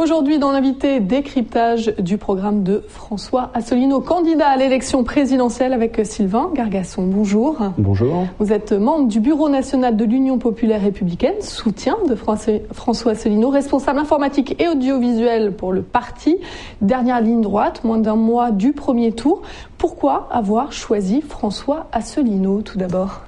[0.00, 6.50] Aujourd'hui, dans l'invité, décryptage du programme de François Asselineau, candidat à l'élection présidentielle avec Sylvain
[6.54, 7.02] Gargasson.
[7.02, 7.58] Bonjour.
[7.76, 8.24] Bonjour.
[8.38, 13.98] Vous êtes membre du Bureau national de l'Union populaire républicaine, soutien de François Asselineau, responsable
[13.98, 16.38] informatique et audiovisuel pour le parti.
[16.80, 19.42] Dernière ligne droite, moins d'un mois du premier tour.
[19.76, 23.20] Pourquoi avoir choisi François Asselineau tout d'abord?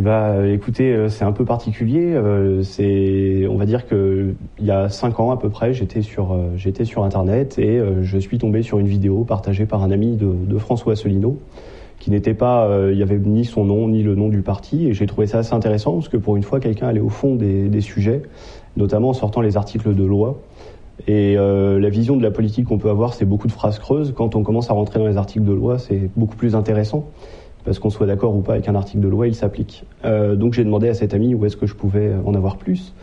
[0.00, 2.14] Bah, écoutez, euh, c'est un peu particulier.
[2.14, 6.02] Euh, c'est, on va dire que il y a cinq ans à peu près, j'étais
[6.02, 9.92] sur, euh, j'étais sur Internet et je suis tombé sur une vidéo partagée par un
[9.92, 11.38] ami de, François Asselineau,
[12.00, 14.94] qui n'était pas, il y avait ni son nom ni le nom du parti, et
[14.94, 17.80] j'ai trouvé ça assez intéressant parce que pour une fois, quelqu'un allait au fond des
[17.80, 18.22] sujets,
[18.76, 20.40] notamment en sortant les articles de loi.
[21.06, 24.12] Et la vision de la politique qu'on peut avoir, c'est beaucoup de phrases creuses.
[24.16, 27.10] Quand on commence à rentrer dans les articles de loi, c'est beaucoup plus intéressant
[27.64, 29.84] parce qu'on soit d'accord ou pas avec un article de loi, il s'applique.
[30.04, 32.94] Euh, donc j'ai demandé à cet ami où est-ce que je pouvais en avoir plus,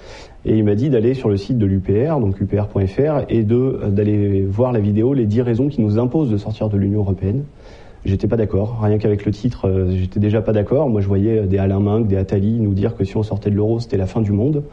[0.46, 3.90] et il m'a dit d'aller sur le site de l'UPR, donc upr.fr, et de euh,
[3.90, 7.44] d'aller voir la vidéo les 10 raisons qui nous imposent de sortir de l'Union européenne.
[8.04, 10.90] J'étais pas d'accord, rien qu'avec le titre, euh, j'étais déjà pas d'accord.
[10.90, 13.56] Moi je voyais des Alain Minck, des Attali nous dire que si on sortait de
[13.56, 14.64] l'euro, c'était la fin du monde.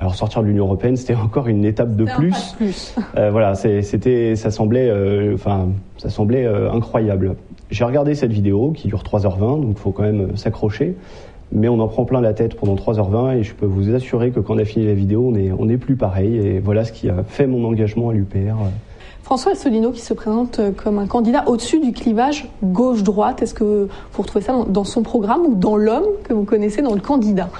[0.00, 2.54] Alors sortir de l'Union européenne, c'était encore une étape de plus.
[2.56, 2.94] plus.
[3.16, 7.34] euh, voilà, c'était, ça semblait, euh, enfin, ça semblait incroyable.
[7.70, 10.96] J'ai regardé cette vidéo qui dure 3h20, donc il faut quand même euh, s'accrocher.
[11.52, 14.40] Mais on en prend plein la tête pendant 3h20 et je peux vous assurer que
[14.40, 16.36] quand on a fini la vidéo, on est, on est plus pareil.
[16.36, 18.56] Et voilà ce qui a fait mon engagement à l'UPR.
[19.22, 23.42] François Asselineau qui se présente euh, comme un candidat au-dessus du clivage gauche-droite.
[23.42, 26.94] Est-ce que vous retrouvez ça dans son programme ou dans l'homme que vous connaissez, dans
[26.94, 27.50] le candidat?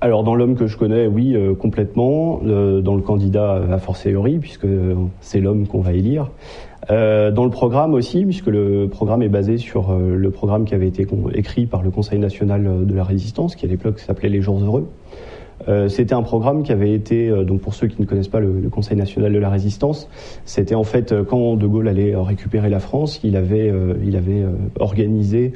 [0.00, 2.40] Alors dans l'homme que je connais, oui, euh, complètement.
[2.42, 4.66] dans le candidat, à fortiori, puisque
[5.20, 6.30] c'est l'homme qu'on va élire.
[6.90, 10.74] Euh, dans le programme aussi, puisque le programme est basé sur euh, le programme qui
[10.74, 14.40] avait été écrit par le Conseil national de la résistance, qui à l'époque s'appelait Les
[14.40, 14.88] Jours heureux.
[15.68, 18.58] Euh, c'était un programme qui avait été, donc pour ceux qui ne connaissent pas le,
[18.58, 20.08] le Conseil national de la résistance,
[20.44, 23.72] c'était en fait quand De Gaulle allait récupérer la France, il avait,
[24.04, 24.44] il avait
[24.80, 25.52] organisé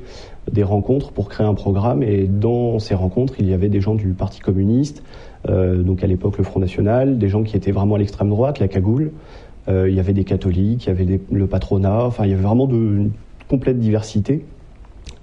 [0.53, 3.97] des rencontres pour créer un programme et dans ces rencontres, il y avait des gens
[3.97, 5.03] du Parti communiste,
[5.49, 8.69] donc à l'époque le Front National, des gens qui étaient vraiment à l'extrême droite, la
[8.69, 12.35] cagoule, euh, il y avait des catholiques, il y avait le patronat, enfin il y
[12.35, 13.11] avait vraiment de, une
[13.49, 14.45] complète diversité.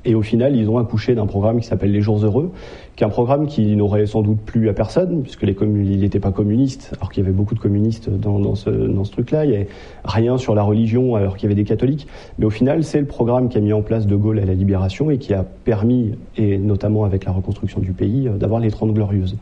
[0.06, 2.52] Et au final, ils ont accouché d'un programme qui s'appelle Les Jours Heureux,
[2.96, 6.20] qui est un programme qui n'aurait sans doute plu à personne, puisque les il n'était
[6.20, 9.46] pas communiste, alors qu'il y avait beaucoup de communistes dans, ce, dans ce truc-là.
[9.46, 9.68] Il n'y avait
[10.04, 12.08] rien sur la religion, alors qu'il y avait des catholiques.
[12.38, 14.54] Mais au final, c'est le programme qui a mis en place De Gaulle à la
[14.54, 18.94] Libération et qui a permis, et notamment avec la reconstruction du pays, d'avoir les Trente
[18.94, 19.38] Glorieuses.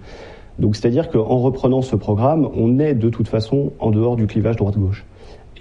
[0.60, 4.56] Donc c'est-à-dire qu'en reprenant ce programme, on est de toute façon en dehors du clivage
[4.58, 5.06] droite-gauche.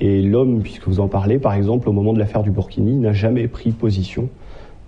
[0.00, 3.12] Et l'homme, puisque vous en parlez, par exemple, au moment de l'affaire du Burkini, n'a
[3.12, 4.28] jamais pris position.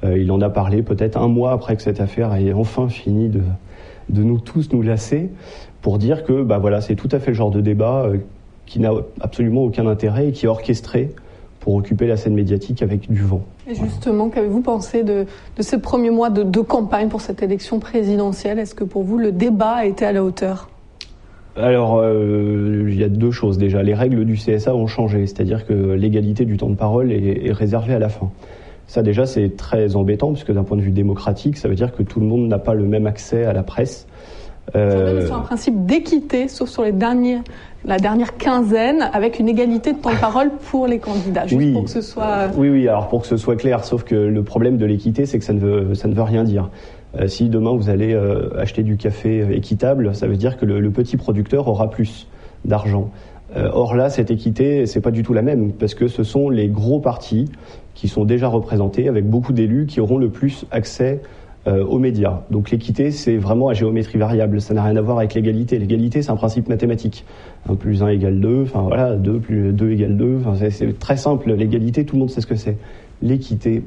[0.05, 3.29] Euh, il en a parlé peut-être un mois après que cette affaire ait enfin fini
[3.29, 3.43] de,
[4.09, 5.31] de nous tous nous lasser,
[5.83, 8.19] pour dire que bah voilà, c'est tout à fait le genre de débat euh,
[8.67, 11.11] qui n'a absolument aucun intérêt et qui est orchestré
[11.63, 13.43] pour occuper la scène médiatique avec du vent.
[13.69, 17.79] Et justement, qu'avez-vous pensé de, de, ces premiers mois de, de, campagne pour cette élection
[17.79, 18.59] présidentielle?
[18.59, 20.69] Est-ce que pour vous, le débat a été à la hauteur?
[21.57, 23.83] Alors, euh, il y a deux choses déjà.
[23.83, 27.53] Les règles du CSA ont changé, c'est-à-dire que l'égalité du temps de parole est, est
[27.53, 28.31] réservée à la fin.
[28.89, 32.03] Ça déjà, c'est très embêtant, puisque d'un point de vue démocratique, ça veut dire que
[32.03, 34.09] tout le monde n'a pas le même accès à la presse.
[34.75, 35.27] Euh...
[35.27, 37.41] C'est un principe d'équité, sauf sur les derniers,
[37.85, 41.73] la dernière quinzaine, avec une égalité de temps de parole pour les candidats, juste oui.
[41.73, 42.49] pour que ce soit.
[42.57, 42.89] Oui, oui.
[42.89, 45.53] Alors pour que ce soit clair, sauf que le problème de l'équité, c'est que ça
[45.53, 46.71] ne veut, ça ne veut rien dire.
[47.19, 50.81] Euh, si demain vous allez euh, acheter du café équitable, ça veut dire que le,
[50.81, 52.27] le petit producteur aura plus
[52.65, 53.11] d'argent.
[53.57, 56.49] Euh, or là, cette équité, c'est pas du tout la même, parce que ce sont
[56.49, 57.51] les gros partis
[57.95, 61.21] qui sont déjà représentés, avec beaucoup d'élus qui auront le plus accès
[61.67, 62.41] euh, aux médias.
[62.51, 64.61] Donc l'équité, c'est vraiment à géométrie variable.
[64.61, 65.79] Ça n'a rien à voir avec l'égalité.
[65.79, 67.25] L'égalité, c'est un principe mathématique.
[67.71, 70.39] 1 plus 1 égale 2, enfin voilà, 2 plus 2 égale 2.
[70.45, 71.53] Enfin, c'est très simple.
[71.53, 72.77] L'égalité, tout le monde sait ce que c'est.
[73.23, 73.83] L'équité,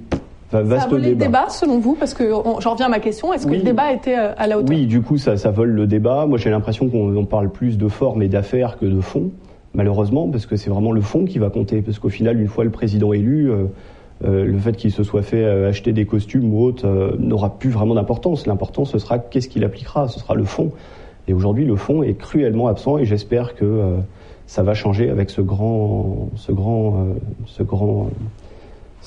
[0.48, 1.26] Enfin, vaste ça a volé débat.
[1.26, 3.34] le débat selon vous Parce que j'en reviens à ma question.
[3.34, 3.54] Est-ce oui.
[3.54, 4.70] que le débat était à la hauteur?
[4.70, 6.26] Oui, du coup, ça, ça vole le débat.
[6.28, 9.32] Moi, j'ai l'impression qu'on parle plus de forme et d'affaires que de fond,
[9.74, 11.82] malheureusement, parce que c'est vraiment le fond qui va compter.
[11.82, 13.66] Parce qu'au final, une fois le président élu, euh,
[14.24, 17.58] euh, le fait qu'il se soit fait euh, acheter des costumes ou autres euh, n'aura
[17.58, 18.48] plus vraiment d'importance.
[18.48, 20.08] L'important, ce sera qu'est-ce qu'il appliquera.
[20.08, 20.72] Ce sera le fond.
[21.28, 22.98] Et aujourd'hui, le fond est cruellement absent.
[22.98, 23.98] Et j'espère que
[24.46, 27.08] ça va changer avec ce grand, ce grand,
[27.48, 28.12] ce grand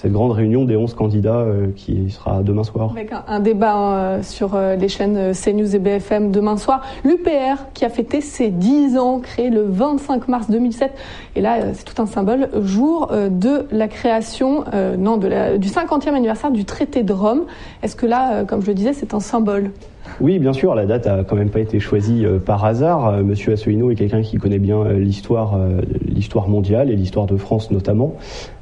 [0.00, 2.93] cette grande réunion des 11 candidats qui sera demain soir.
[2.93, 6.83] Avec un, débat sur les chaînes CNews et BFM demain soir.
[7.05, 10.93] L'UPR qui a fêté ses 10 ans, créé le 25 mars 2007,
[11.35, 14.65] et là c'est tout un symbole, jour de la création,
[14.97, 17.47] non, du 50e anniversaire du traité de Rome.
[17.83, 19.73] Est-ce que là, comme je le disais, c'est un symbole?
[20.20, 23.08] Oui, bien sûr, la date a quand même pas été choisie euh, par hasard.
[23.08, 25.58] Euh, Monsieur Asselineau est quelqu'un qui connaît bien euh, l'histoire,
[26.06, 28.14] l'histoire mondiale et l'histoire de France notamment.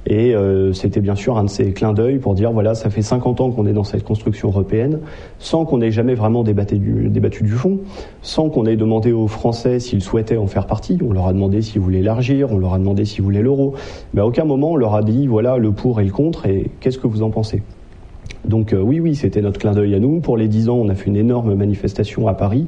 [0.08, 0.36] Et
[0.72, 3.50] c'était bien sûr un de ses clins d'œil pour dire voilà, ça fait 50 ans
[3.50, 5.00] qu'on est dans cette construction européenne,
[5.40, 7.80] sans qu'on ait jamais vraiment débattu du, débattu du fond,
[8.22, 10.96] sans qu'on ait demandé aux Français s'ils souhaitaient en faire partie.
[11.04, 13.74] On leur a demandé s'ils voulaient élargir, on leur a demandé s'ils voulaient l'euro.
[14.14, 16.70] Mais à aucun moment on leur a dit voilà le pour et le contre et
[16.78, 17.62] qu'est-ce que vous en pensez?
[18.46, 20.20] Donc euh, oui, oui, c'était notre clin d'œil à nous.
[20.20, 22.66] Pour les 10 ans, on a fait une énorme manifestation à Paris.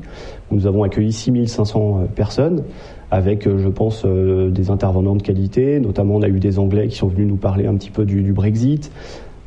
[0.50, 2.64] Où nous avons accueilli 6500 euh, personnes
[3.10, 5.81] avec, euh, je pense, des intervenants de qualité.
[5.81, 8.32] Notamment, on a eu des Anglais qui sont venus nous parler un petit peu du,
[8.32, 8.90] Brexit.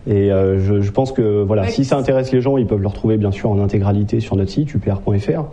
[0.08, 3.18] Et je, je, pense que voilà, si ça intéresse les gens, ils peuvent le retrouver
[3.18, 5.44] bien sûr en intégralité sur notre site upr.fr.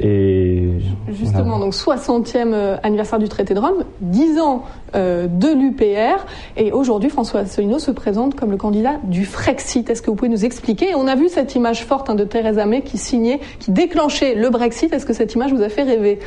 [0.00, 0.68] Et
[1.12, 4.62] Justement, donc 60e euh, anniversaire du traité de Rome, 10 ans
[4.94, 6.24] euh, de l'UPR,
[6.56, 9.88] et aujourd'hui François Asselineau se présente comme le candidat du Frexit.
[9.90, 10.94] Est-ce que vous pouvez nous expliquer?
[10.94, 14.48] On a vu cette image forte hein, de Theresa May qui signait, qui déclenchait le
[14.48, 14.92] Brexit.
[14.92, 16.20] Est-ce que cette image vous a fait rêver?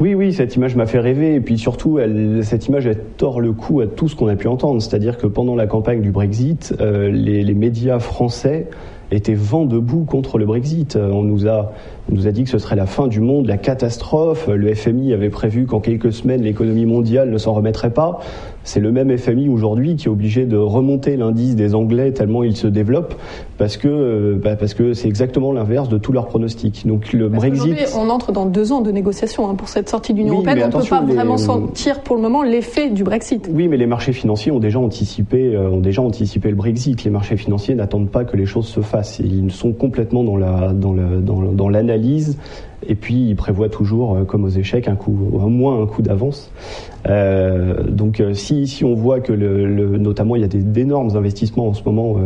[0.00, 3.42] Oui, oui, cette image m'a fait rêver, et puis surtout, elle, cette image elle tord
[3.42, 4.80] le cou à tout ce qu'on a pu entendre.
[4.80, 8.68] C'est-à-dire que pendant la campagne du Brexit, euh, les, les médias français
[9.12, 10.96] étaient vent debout contre le Brexit.
[10.96, 11.72] On nous a
[12.10, 14.48] on nous a dit que ce serait la fin du monde, la catastrophe.
[14.48, 18.20] Le FMI avait prévu qu'en quelques semaines, l'économie mondiale ne s'en remettrait pas.
[18.66, 22.56] C'est le même FMI aujourd'hui qui est obligé de remonter l'indice des Anglais tellement il
[22.56, 23.14] se développe
[23.58, 26.84] parce que euh, bah, parce que c'est exactement l'inverse de tous leurs pronostics.
[26.84, 27.76] Donc le Brexit.
[27.96, 30.70] On entre dans deux ans de négociations hein, pour cette sortie de l'Union européenne.
[30.74, 33.48] On ne peut pas vraiment sentir pour le moment l'effet du Brexit.
[33.52, 37.04] Oui, mais les marchés financiers ont déjà anticipé euh, ont déjà anticipé le Brexit.
[37.04, 39.20] Les marchés financiers n'attendent pas que les choses se fassent.
[39.20, 41.68] Ils sont complètement dans la dans le dans, dans
[42.88, 46.02] et puis il prévoit toujours, euh, comme aux échecs, un coup, au moins un coup
[46.02, 46.52] d'avance.
[47.08, 51.74] Euh, donc euh, si, si on voit que notamment il y a d'énormes investissements en
[51.74, 52.16] ce moment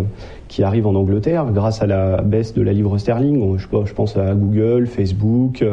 [0.49, 4.17] qui arrivent en Angleterre grâce à la baisse de la livre sterling, je, je pense
[4.17, 5.64] à Google, Facebook,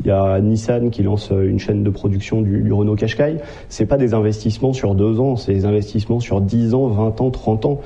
[0.00, 3.36] il y a Nissan qui lance une chaîne de production du, du Renault Qashqai.
[3.68, 7.30] C'est pas des investissements sur deux ans, c'est des investissements sur 10 ans, 20 ans,
[7.30, 7.80] 30 ans.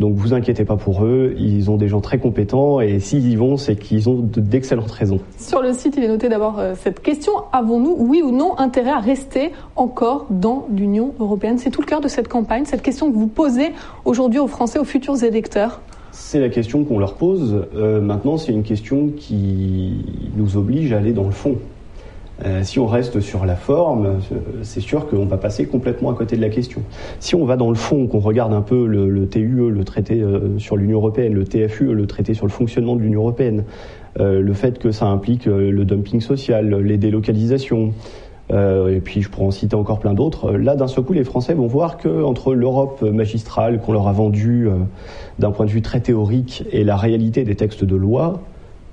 [0.00, 3.36] Donc vous inquiétez pas pour eux, ils ont des gens très compétents et s'ils y
[3.36, 5.20] vont, c'est qu'ils ont d'excellentes raisons.
[5.36, 8.92] Sur le site, il est noté d'abord euh, cette question avons-nous, oui ou non, intérêt
[8.92, 11.58] à rester encore dans l'Union européenne?
[11.58, 13.72] C'est tout le cœur de cette campagne, cette question que vous posez
[14.06, 15.82] aujourd'hui aux Français, aux futurs électeurs.
[16.12, 17.66] C'est la question qu'on leur pose.
[17.74, 21.56] Euh, maintenant, c'est une question qui nous oblige à aller dans le fond.
[22.44, 26.14] Euh, si on reste sur la forme, euh, c'est sûr qu'on va passer complètement à
[26.14, 26.82] côté de la question.
[27.18, 30.58] Si on va dans le fond, qu'on regarde un peu le, TUE, le traité euh,
[30.58, 33.64] sur l'Union européenne, le TFUE, le traité sur le fonctionnement de l'Union européenne,
[34.18, 37.92] le fait que ça implique le dumping social, les délocalisations,
[38.52, 40.50] et puis je pourrais en citer encore plein d'autres.
[40.50, 44.12] Là, d'un seul coup, les Français vont voir que entre l'Europe magistrale qu'on leur a
[44.12, 44.68] vendue
[45.38, 48.40] d'un point de vue très théorique et la réalité des textes de loi,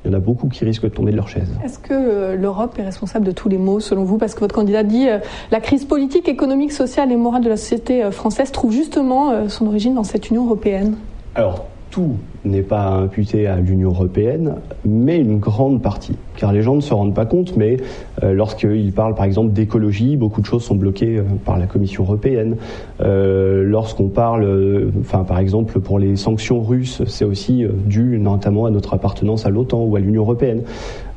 [0.04, 1.50] il y en a beaucoup qui risquent de tomber de leur chaise.
[1.64, 4.18] Est-ce que euh, l'Europe est responsable de tous les maux, selon vous?
[4.18, 5.20] Parce que votre candidat dit euh,
[5.52, 9.68] la crise politique, économique, sociale et morale de la société euh, française trouve justement son
[9.68, 10.96] origine dans cette Union européenne.
[11.36, 12.16] Alors, tout
[12.46, 14.56] n'est pas imputé à l'Union européenne,
[14.86, 16.16] mais une grande partie.
[16.38, 17.78] Car les gens ne se rendent pas compte, mais
[18.24, 22.04] euh, lorsqu'ils parlent par exemple d'écologie, beaucoup de choses sont bloquées euh, par la Commission
[22.04, 22.58] européenne.
[23.02, 28.72] Euh, lorsqu'on parle, enfin par exemple pour les sanctions russes, c'est aussi dû notamment à
[28.72, 30.62] notre appartenance à l'OTAN ou à l'Union européenne.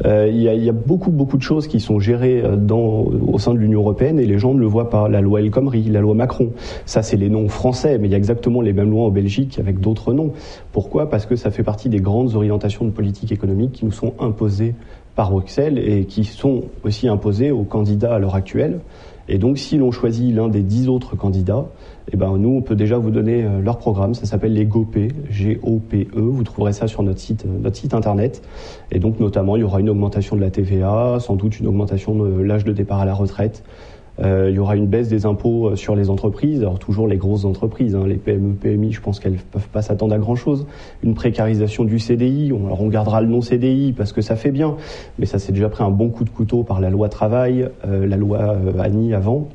[0.03, 4.19] Il y, a, beaucoup beaucoup de choses qui sont gérées au sein de l'Union européenne
[4.19, 5.11] et les gens ne le voient pas.
[5.11, 6.53] La loi El Khomri, la loi Macron,
[6.87, 9.59] ça c'est les noms français, mais il y a exactement les mêmes lois en Belgique
[9.59, 10.33] avec d'autres noms.
[10.73, 11.11] Pourquoi?
[11.11, 14.75] Parce que ça fait partie des grandes orientations de politique économique qui nous sont imposées
[15.15, 18.81] par Bruxelles et qui sont aussi imposées aux candidats à l'heure actuelle.
[19.29, 21.67] Et donc, si l'on choisit l'un des dix autres candidats,
[22.13, 24.15] eh ben, nous, on peut déjà vous donner euh, leur programme.
[24.15, 26.21] Ça s'appelle les GOPE, G-O-P-E.
[26.21, 28.43] Vous trouverez ça sur notre site, euh, notre site internet.
[28.91, 32.17] Et donc, notamment, il y aura une augmentation de la TVA, sans doute une augmentation
[32.17, 35.69] de l'âge de départ à la retraite, euh, il y aura une baisse des impôts
[35.69, 39.21] euh, sur les entreprises, alors toujours les grosses entreprises, hein, les PME, PMI, je pense
[39.21, 40.67] qu'elles peuvent pas s'attendre à grand chose.
[41.03, 44.77] Une précarisation du CDI, on, alors gardera le non CDI parce que ça fait bien,
[45.19, 48.07] mais ça s'est déjà pris un bon coup de couteau par la loi travail, euh,
[48.07, 49.49] la loi Annie avant.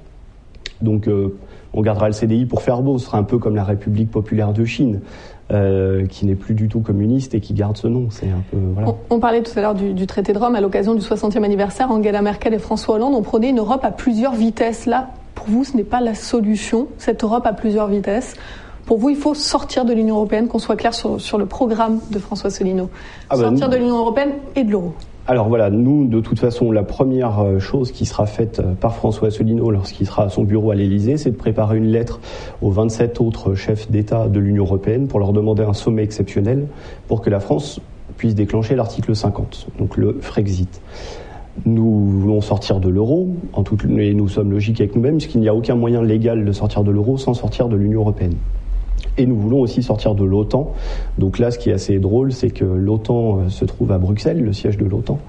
[0.82, 1.10] Donc
[1.74, 4.54] on gardera le CDI pour faire beau, ce sera un peu comme la République populaire
[4.54, 5.02] de Chine.
[5.52, 8.08] Euh, qui n'est plus du tout communiste et qui garde ce nom.
[8.10, 8.96] C'est un peu voilà.
[9.12, 11.92] on, parlait tout à l'heure du, du, traité de Rome à l'occasion du 60e anniversaire.
[11.92, 14.88] Angela Merkel et François Hollande ont prôné une Europe à plusieurs vitesses.
[14.88, 16.88] Là, pour vous, ce n'est pas la solution.
[16.98, 18.34] Cette Europe à plusieurs vitesses.
[18.88, 22.18] Pour vous, il faut sortir de l'Union européenne, qu'on soit clair sur, le programme de
[22.18, 22.90] François Solino.
[23.30, 24.96] Ah bah, sortir de l'Union européenne et de l'euro.
[25.28, 28.96] Alors voilà, nous, de toute façon, la première euh, chose qui sera faite euh, par
[28.96, 32.20] François Asselineau lorsqu'il sera à son bureau à l'Élysée, c'est de préparer une lettre
[32.62, 36.68] aux 27 autres chefs d'État de l'Union européenne pour leur demander un sommet exceptionnel
[37.08, 37.82] pour que la France
[38.18, 40.80] puisse déclencher l'article 50, donc le Frexit.
[41.66, 45.50] Nous voulons sortir de l'euro, en tout, et nous sommes logiques avec nous-mêmes, puisqu'il n'y
[45.50, 48.36] a aucun moyen légal de sortir de l'euro sans sortir de l'Union européenne.
[49.18, 50.74] Et nous voulons aussi sortir de l'OTAN.
[51.18, 54.42] Donc là, ce qui est assez drôle, c'est que l'OTAN euh, se trouve à Bruxelles,
[54.42, 55.20] le siège de l'OTAN.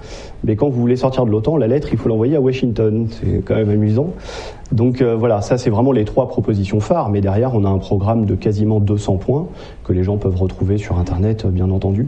[0.43, 3.07] Mais quand vous voulez sortir de l'OTAN, la lettre, il faut l'envoyer à Washington.
[3.09, 4.13] C'est quand même amusant.
[4.71, 7.09] Donc euh, voilà, ça c'est vraiment les trois propositions phares.
[7.09, 9.47] Mais derrière, on a un programme de quasiment 200 points
[9.83, 12.07] que les gens peuvent retrouver sur Internet, euh, bien entendu,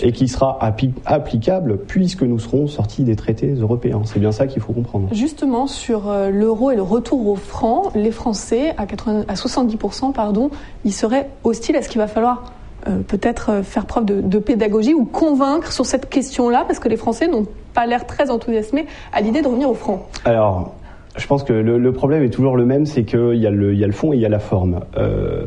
[0.00, 0.58] et qui sera
[1.04, 4.02] applicable puisque nous serons sortis des traités européens.
[4.04, 5.08] C'est bien ça qu'il faut comprendre.
[5.12, 10.50] Justement, sur l'euro et le retour au franc, les Français, à, 80, à 70%, pardon,
[10.84, 12.52] ils seraient hostile Est-ce qu'il va falloir
[12.88, 16.96] euh, peut-être euh, faire preuve de, pédagogie ou convaincre sur cette question-là Parce que les
[16.96, 20.06] Français n'ont pas l'air très enthousiasmés à l'idée de revenir au franc.
[20.24, 20.74] Alors,
[21.16, 23.80] je pense que le, problème est toujours le même, c'est qu'il y, a le, y
[23.80, 24.80] le fond et il y a la forme.
[24.96, 25.46] Euh,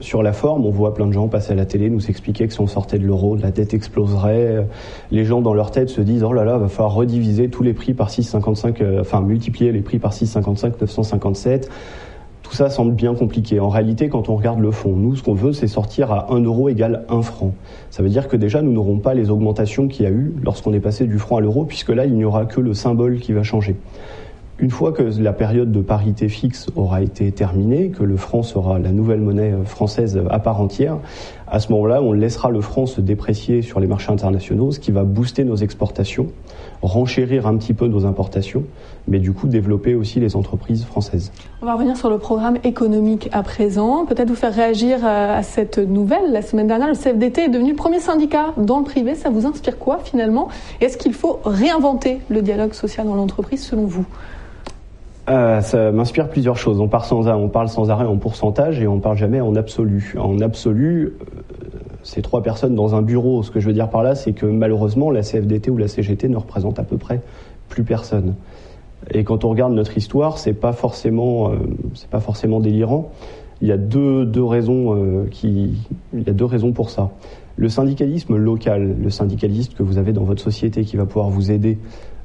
[0.00, 2.52] sur la forme, on voit plein de gens passer à la télé nous expliquer que
[2.52, 4.66] si on sortait de l'euro, la dette exploserait.
[5.10, 7.72] Les gens dans leur tête se disent oh là là, va falloir rediviser tous les
[7.72, 11.70] prix par 6,55, enfin multiplier les prix par 6,55, 957
[12.50, 13.60] tout ça semble bien compliqué.
[13.60, 16.40] En réalité, quand on regarde le fond, nous, ce qu'on veut, c'est sortir à 1
[16.40, 17.54] euro égale 1 franc.
[17.90, 20.72] Ça veut dire que déjà, nous n'aurons pas les augmentations qu'il y a eu lorsqu'on
[20.72, 23.32] est passé du franc à l'euro, puisque là, il n'y aura que le symbole qui
[23.32, 23.76] va changer.
[24.62, 28.78] Une fois que la période de parité fixe aura été terminée, que le franc sera
[28.78, 30.98] la nouvelle monnaie française à part entière,
[31.48, 34.90] à ce moment-là, on laissera le franc se déprécier sur les marchés internationaux, ce qui
[34.90, 36.26] va booster nos exportations,
[36.82, 38.64] renchérir un petit peu nos importations,
[39.08, 41.32] mais du coup développer aussi les entreprises françaises.
[41.62, 44.04] On va revenir sur le programme économique à présent.
[44.04, 46.32] Peut-être vous faire réagir euh, à cette nouvelle.
[46.32, 49.14] La semaine dernière, le CFDT est devenu le premier syndicat dans le privé.
[49.14, 50.48] Ça vous inspire quoi finalement?
[50.82, 54.04] Est-ce qu'il faut réinventer le dialogue social dans l'entreprise selon vous?
[55.30, 56.80] Euh, ça m'inspire plusieurs choses.
[56.80, 60.14] On, parle sans, arrêt en pourcentage et on parle jamais en absolu.
[60.18, 63.44] En absolu, euh, c'est trois personnes dans un bureau.
[63.44, 66.28] Ce que je veux dire par là, c'est que malheureusement, la CFDT ou la CGT
[66.28, 67.20] ne représentent à peu près
[67.68, 68.34] plus personne.
[69.12, 71.56] Et quand on regarde notre histoire, c'est pas euh,
[72.10, 73.10] pas forcément délirant.
[73.62, 75.74] Il y a deux, deux raisons qui,
[76.14, 77.10] il y a deux raisons pour ça.
[77.56, 81.50] Le syndicalisme local, le syndicaliste que vous avez dans votre société qui va pouvoir vous
[81.50, 81.76] aider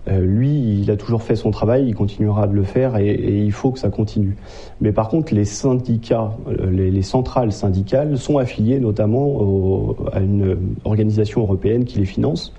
[0.08, 3.52] euh, lui, il a toujours fait son travail, il continuera de le faire et, il
[3.52, 4.36] faut que ça continue.
[4.82, 11.42] Mais par contre, les syndicats, euh, les, centrales syndicales sont affiliées notamment à une organisation
[11.42, 12.54] européenne qui les finance.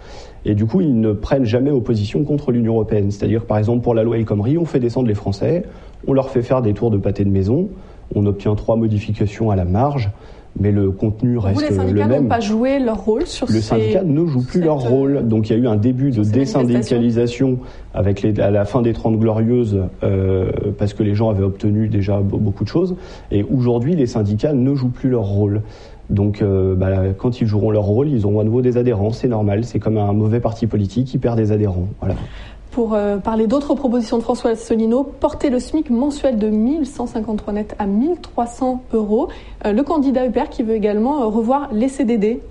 [0.45, 3.11] Et du coup, ils ne prennent jamais opposition contre l'Union européenne.
[3.11, 5.65] C'est-à-dire, par exemple, pour la loi El Khomri, on fait descendre les Français,
[6.07, 7.69] on leur fait faire des tours de pâté de maison,
[8.15, 10.11] on obtient trois modifications à la marge
[10.59, 14.03] mais le contenu reste Vous, les syndicats n'ont pas joué leur rôle sur Le syndicat
[14.03, 15.27] ne joue plus leur rôle.
[15.27, 17.59] Donc il y a eu un début de désyndicalisation
[17.95, 21.89] avec les, à la fin des Trente Glorieuses euh, parce que les gens avaient obtenu
[21.89, 22.97] déjà beaucoup de choses.
[23.31, 25.63] Et aujourd'hui, les syndicats ne jouent plus leur rôle.
[26.09, 29.11] Donc euh, bah, quand ils joueront leur rôle, ils auront à nouveau des adhérents.
[29.11, 29.65] C'est normal.
[29.65, 31.89] C'est comme un mauvais parti politique qui perd des adhérents.
[32.01, 32.15] Voilà
[32.77, 37.75] pour euh, parler d'autres propositions de François Asselineau, porter le SMIC mensuel de 1153 net
[37.79, 39.29] à 1300 euros.
[39.65, 42.43] Euh, le candidat UPR qui veut également euh, revoir les CDD.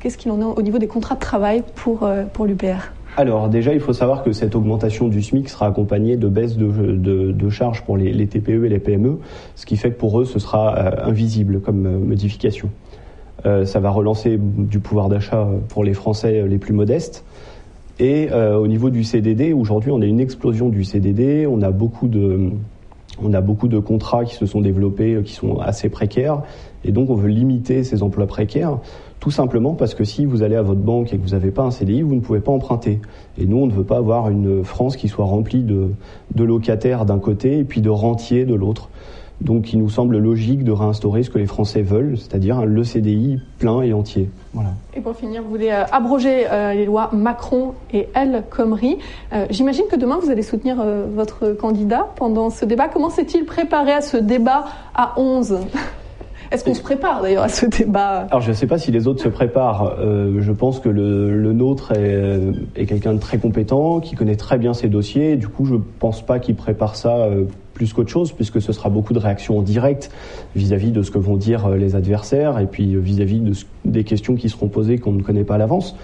[0.00, 3.74] Qu'est-ce qu'il en est au niveau des contrats de travail pour, pour l'UPR alors déjà,
[3.74, 7.82] il faut savoir que cette augmentation du SMIC sera accompagnée de baisse de, de, charges
[7.82, 9.18] pour les, les, TPE et les PME,
[9.54, 12.70] ce qui fait que pour eux, ce sera invisible comme modification.
[13.44, 17.22] ça va relancer du pouvoir d'achat pour les Français les plus modestes.
[17.98, 21.46] Et euh, au niveau du CDD, aujourd'hui, on a une explosion du CDD.
[21.46, 22.50] On a beaucoup de,
[23.22, 26.42] on a beaucoup de contrats qui se sont développés, euh, qui sont assez précaires.
[26.84, 28.78] Et donc, on veut limiter ces emplois précaires,
[29.20, 31.62] tout simplement parce que si vous allez à votre banque et que vous n'avez pas
[31.62, 33.00] un CDI, vous ne pouvez pas emprunter.
[33.38, 35.90] Et nous, on ne veut pas avoir une France qui soit remplie de,
[36.34, 38.88] de locataires d'un côté et puis de rentiers de l'autre.
[39.42, 43.40] Donc il nous semble logique de réinstaurer ce que les Français veulent, c'est-à-dire le CDI
[43.58, 44.30] plein et entier.
[44.52, 44.70] Voilà.
[44.94, 48.98] Et pour finir, vous voulez euh, abroger euh, les lois Macron et El Khomri.
[49.32, 50.76] Euh, j'imagine que demain, vous allez soutenir
[51.12, 52.88] votre candidat pendant ce débat.
[52.88, 55.58] Comment s'est-il préparé à ce débat à 11
[56.50, 58.26] est-ce qu'on se prépare d'ailleurs à ce débat?
[58.30, 59.96] Alors je ne sais pas si les autres se préparent.
[59.96, 62.40] je pense que le, nôtre est,
[62.76, 65.36] est quelqu'un de très compétent, qui connaît très bien ses dossiers.
[65.36, 67.26] Du coup, je ne pense pas qu'il prépare ça
[67.82, 70.08] plus qu'autre chose, puisque ce sera beaucoup de réactions en direct
[70.54, 73.52] vis-à-vis de ce que vont dire euh, les adversaires et puis euh, vis-à-vis de
[73.84, 75.96] des questions qui seront posées qu'on ne connaît pas à l'avance.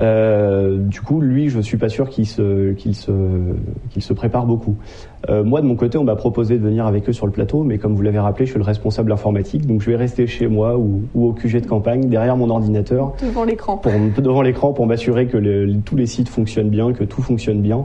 [0.00, 3.12] Euh, du coup, lui, je suis pas sûr qu'il se, qu'il se,
[3.90, 4.76] qu'il se prépare beaucoup.
[5.28, 7.62] Euh, moi, de mon côté, on m'a proposé de venir avec eux sur le plateau,
[7.62, 10.46] mais comme vous l'avez rappelé, je suis le responsable informatique, donc je vais rester chez
[10.46, 13.12] moi ou, ou au QG de campagne, derrière mon ordinateur.
[13.22, 13.76] Devant l'écran.
[13.76, 17.60] Pour, devant l'écran pour m'assurer que le, tous les sites fonctionnent bien, que tout fonctionne
[17.60, 17.84] bien.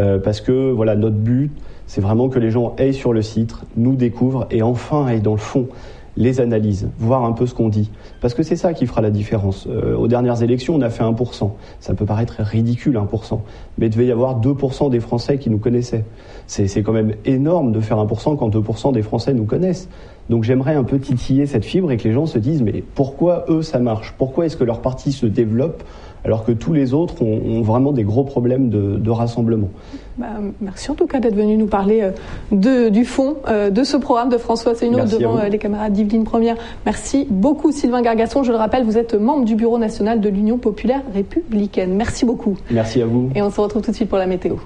[0.00, 1.52] Euh, parce que, voilà, notre but,
[1.86, 5.32] c'est vraiment que les gens aillent sur le site, nous découvrent et enfin aillent dans
[5.32, 5.68] le fond
[6.16, 7.90] les analyses, voir un peu ce qu'on dit.
[8.20, 9.66] Parce que c'est ça qui fera la différence.
[9.66, 11.50] Euh, aux dernières élections, on a fait 1%.
[11.80, 13.40] Ça peut paraître ridicule, 1%.
[13.78, 16.04] Mais il devait y avoir 2% des Français qui nous connaissaient.
[16.46, 19.88] C'est quand même énorme de faire 1% quand 2% des Français nous connaissent.
[20.28, 23.44] Donc j'aimerais un peu titiller cette fibre et que les gens se disent mais pourquoi
[23.48, 24.14] eux ça marche?
[24.18, 25.82] Pourquoi est-ce que leur parti se développe
[26.24, 29.68] alors que tous les autres ont, vraiment des gros problèmes de, rassemblement.
[30.16, 30.26] Bah,
[30.60, 32.10] merci en tout cas d'être venu nous parler euh,
[32.50, 36.24] de, du fond euh, de ce programme de François Asselineau devant euh, les camarades d'Yveline
[36.24, 36.56] Première.
[36.86, 38.42] Merci beaucoup Sylvain Gargasson.
[38.42, 41.94] Je le rappelle, vous êtes membre du Bureau national de l'Union populaire républicaine.
[41.94, 42.56] Merci beaucoup.
[42.70, 43.30] Merci à vous.
[43.34, 44.56] Et on se retrouve tout de suite pour la météo.